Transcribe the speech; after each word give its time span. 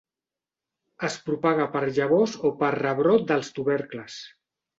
Es 1.09 1.17
propaga 1.27 1.67
per 1.75 1.81
llavors 1.99 2.33
o 2.49 2.53
per 2.63 2.71
rebrot 2.77 3.29
dels 3.35 3.53
tubercles. 3.61 4.19